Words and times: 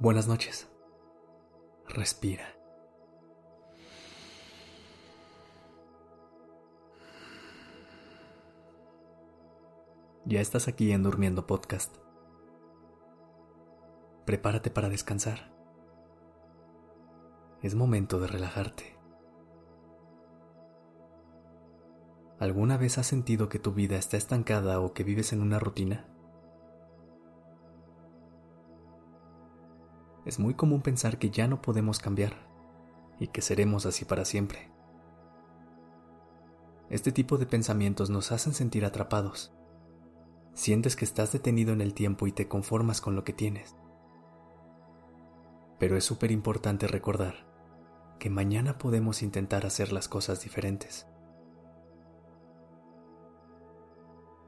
Buenas 0.00 0.26
noches. 0.26 0.68
Respira. 1.88 2.44
Ya 10.24 10.40
estás 10.40 10.66
aquí 10.66 10.90
en 10.90 11.04
Durmiendo 11.04 11.46
Podcast. 11.46 11.94
Prepárate 14.24 14.70
para 14.70 14.88
descansar. 14.88 15.52
Es 17.62 17.76
momento 17.76 18.18
de 18.18 18.26
relajarte. 18.26 18.98
¿Alguna 22.40 22.76
vez 22.78 22.98
has 22.98 23.06
sentido 23.06 23.48
que 23.48 23.60
tu 23.60 23.72
vida 23.72 23.96
está 23.96 24.16
estancada 24.16 24.80
o 24.80 24.92
que 24.92 25.04
vives 25.04 25.32
en 25.32 25.40
una 25.40 25.60
rutina? 25.60 26.13
Es 30.24 30.38
muy 30.38 30.54
común 30.54 30.80
pensar 30.80 31.18
que 31.18 31.30
ya 31.30 31.46
no 31.46 31.60
podemos 31.60 31.98
cambiar 31.98 32.32
y 33.18 33.28
que 33.28 33.42
seremos 33.42 33.86
así 33.86 34.04
para 34.04 34.24
siempre. 34.24 34.70
Este 36.90 37.12
tipo 37.12 37.38
de 37.38 37.46
pensamientos 37.46 38.10
nos 38.10 38.32
hacen 38.32 38.54
sentir 38.54 38.84
atrapados. 38.84 39.52
Sientes 40.54 40.96
que 40.96 41.04
estás 41.04 41.32
detenido 41.32 41.72
en 41.72 41.80
el 41.80 41.94
tiempo 41.94 42.26
y 42.26 42.32
te 42.32 42.48
conformas 42.48 43.00
con 43.00 43.16
lo 43.16 43.24
que 43.24 43.32
tienes. 43.32 43.76
Pero 45.78 45.96
es 45.96 46.04
súper 46.04 46.30
importante 46.30 46.86
recordar 46.86 47.34
que 48.18 48.30
mañana 48.30 48.78
podemos 48.78 49.22
intentar 49.22 49.66
hacer 49.66 49.92
las 49.92 50.08
cosas 50.08 50.42
diferentes. 50.42 51.06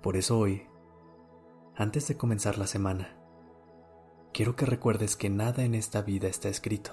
Por 0.03 0.17
eso 0.17 0.39
hoy, 0.39 0.67
antes 1.75 2.07
de 2.07 2.17
comenzar 2.17 2.59
la 2.59 2.67
semana, 2.67 3.16
quiero 4.37 4.55
que 4.55 4.67
recuerdes 4.67 5.17
que 5.17 5.31
nada 5.31 5.65
en 5.65 5.75
esta 5.75 6.03
vida 6.03 6.29
está 6.29 6.51
escrito. 6.51 6.91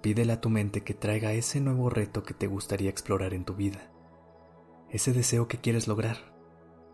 Pídele 0.00 0.32
a 0.32 0.40
tu 0.40 0.48
mente 0.48 0.82
que 0.82 0.94
traiga 0.94 1.34
ese 1.34 1.60
nuevo 1.60 1.90
reto 1.90 2.22
que 2.22 2.32
te 2.32 2.46
gustaría 2.46 2.88
explorar 2.88 3.34
en 3.34 3.44
tu 3.44 3.54
vida, 3.54 3.92
ese 4.88 5.12
deseo 5.12 5.48
que 5.48 5.58
quieres 5.58 5.86
lograr 5.86 6.16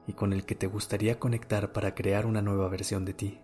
y 0.09 0.15
con 0.15 0.33
el 0.33 0.45
que 0.45 0.57
te 0.57 0.67
gustaría 0.67 1.21
conectar 1.21 1.73
para 1.73 1.95
crear 1.95 2.27
una 2.27 2.43
nueva 2.43 2.69
versión 2.69 3.05
de 3.05 3.15
ti. 3.15 3.41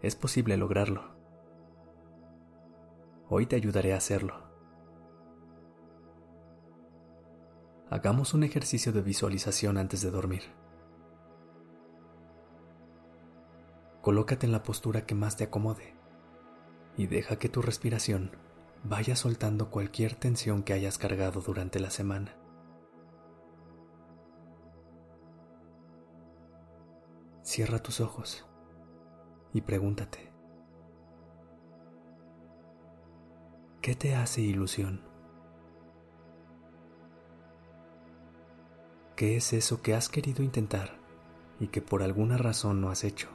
Es 0.00 0.14
posible 0.14 0.56
lograrlo. 0.56 1.16
Hoy 3.28 3.46
te 3.46 3.56
ayudaré 3.56 3.94
a 3.94 3.96
hacerlo. 3.96 4.47
Hagamos 7.90 8.34
un 8.34 8.42
ejercicio 8.42 8.92
de 8.92 9.00
visualización 9.00 9.78
antes 9.78 10.02
de 10.02 10.10
dormir. 10.10 10.42
Colócate 14.02 14.46
en 14.46 14.52
la 14.52 14.62
postura 14.62 15.06
que 15.06 15.14
más 15.14 15.36
te 15.36 15.44
acomode 15.44 15.94
y 16.96 17.06
deja 17.06 17.38
que 17.38 17.48
tu 17.48 17.62
respiración 17.62 18.36
vaya 18.84 19.16
soltando 19.16 19.70
cualquier 19.70 20.14
tensión 20.14 20.62
que 20.62 20.72
hayas 20.72 20.98
cargado 20.98 21.40
durante 21.40 21.80
la 21.80 21.90
semana. 21.90 22.36
Cierra 27.42 27.78
tus 27.82 28.00
ojos 28.00 28.46
y 29.54 29.62
pregúntate, 29.62 30.30
¿qué 33.80 33.94
te 33.94 34.14
hace 34.14 34.42
ilusión? 34.42 35.07
¿Qué 39.18 39.34
es 39.34 39.52
eso 39.52 39.82
que 39.82 39.94
has 39.94 40.08
querido 40.08 40.44
intentar 40.44 40.96
y 41.58 41.66
que 41.66 41.82
por 41.82 42.04
alguna 42.04 42.38
razón 42.38 42.80
no 42.80 42.88
has 42.88 43.02
hecho? 43.02 43.28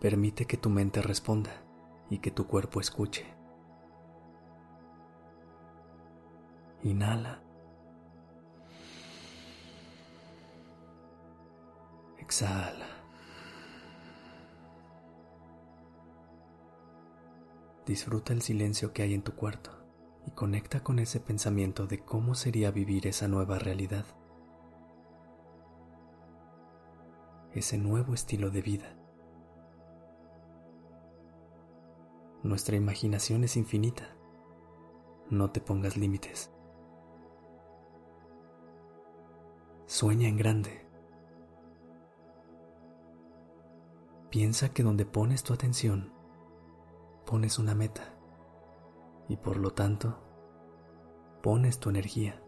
Permite 0.00 0.44
que 0.46 0.56
tu 0.56 0.70
mente 0.70 1.02
responda 1.02 1.50
y 2.08 2.18
que 2.18 2.30
tu 2.30 2.46
cuerpo 2.46 2.80
escuche. 2.80 3.26
Inhala. 6.84 7.42
Exhala. 12.18 12.86
Disfruta 17.84 18.32
el 18.32 18.42
silencio 18.42 18.92
que 18.92 19.02
hay 19.02 19.14
en 19.14 19.22
tu 19.22 19.34
cuarto 19.34 19.85
y 20.26 20.32
conecta 20.32 20.82
con 20.82 20.98
ese 20.98 21.20
pensamiento 21.20 21.86
de 21.86 22.04
cómo 22.04 22.34
sería 22.34 22.70
vivir 22.70 23.06
esa 23.06 23.28
nueva 23.28 23.58
realidad, 23.58 24.04
ese 27.52 27.78
nuevo 27.78 28.12
estilo 28.12 28.50
de 28.50 28.62
vida. 28.62 28.96
Nuestra 32.42 32.76
imaginación 32.76 33.44
es 33.44 33.56
infinita. 33.56 34.08
No 35.30 35.50
te 35.50 35.60
pongas 35.60 35.96
límites. 35.96 36.52
Sueña 39.86 40.28
en 40.28 40.36
grande. 40.36 40.86
Piensa 44.30 44.68
que 44.68 44.82
donde 44.82 45.06
pones 45.06 45.42
tu 45.42 45.54
atención, 45.54 46.12
pones 47.24 47.58
una 47.58 47.74
meta 47.74 48.15
y 49.28 49.36
por 49.36 49.56
lo 49.56 49.70
tanto 49.70 50.18
pones 51.42 51.78
tu 51.78 51.90
energía. 51.90 52.42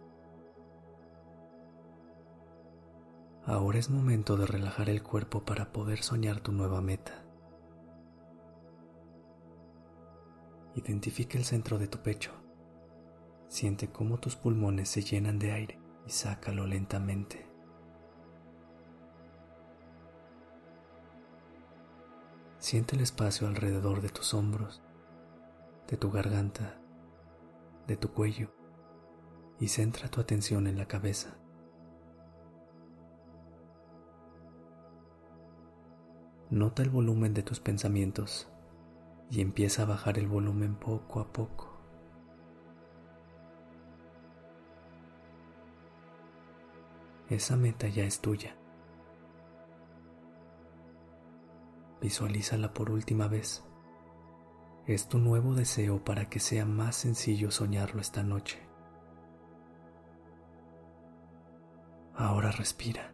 Ahora 3.44 3.78
es 3.78 3.88
momento 3.88 4.36
de 4.36 4.46
relajar 4.46 4.90
el 4.90 5.02
cuerpo 5.02 5.44
para 5.44 5.72
poder 5.72 6.02
soñar 6.02 6.40
tu 6.40 6.52
nueva 6.52 6.82
meta. 6.82 7.24
Identifica 10.74 11.38
el 11.38 11.44
centro 11.44 11.78
de 11.78 11.88
tu 11.88 11.98
pecho. 12.02 12.32
Siente 13.48 13.90
cómo 13.90 14.18
tus 14.18 14.36
pulmones 14.36 14.90
se 14.90 15.02
llenan 15.02 15.38
de 15.38 15.52
aire 15.52 15.80
y 16.06 16.10
sácalo 16.10 16.66
lentamente. 16.66 17.46
Siente 22.58 22.96
el 22.96 23.02
espacio 23.02 23.46
alrededor 23.46 24.02
de 24.02 24.10
tus 24.10 24.34
hombros 24.34 24.82
de 25.88 25.96
tu 25.96 26.10
garganta, 26.10 26.78
de 27.86 27.96
tu 27.96 28.12
cuello 28.12 28.50
y 29.58 29.68
centra 29.68 30.08
tu 30.10 30.20
atención 30.20 30.66
en 30.66 30.76
la 30.76 30.86
cabeza. 30.86 31.38
Nota 36.50 36.82
el 36.82 36.90
volumen 36.90 37.32
de 37.34 37.42
tus 37.42 37.60
pensamientos 37.60 38.50
y 39.30 39.40
empieza 39.40 39.82
a 39.82 39.86
bajar 39.86 40.18
el 40.18 40.28
volumen 40.28 40.76
poco 40.76 41.20
a 41.20 41.32
poco. 41.32 41.74
Esa 47.30 47.56
meta 47.56 47.88
ya 47.88 48.04
es 48.04 48.20
tuya. 48.20 48.56
Visualízala 52.00 52.72
por 52.72 52.90
última 52.90 53.28
vez 53.28 53.67
es 54.88 55.06
tu 55.06 55.18
nuevo 55.18 55.54
deseo 55.54 56.02
para 56.02 56.30
que 56.30 56.40
sea 56.40 56.64
más 56.64 56.96
sencillo 56.96 57.50
soñarlo 57.50 58.00
esta 58.00 58.22
noche. 58.22 58.58
Ahora 62.14 62.50
respira. 62.50 63.12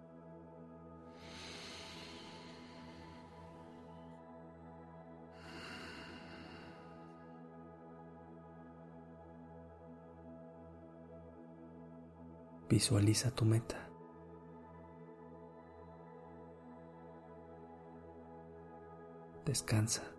Visualiza 12.69 13.33
tu 13.33 13.45
meta. 13.45 13.89
Descansa. 19.45 20.14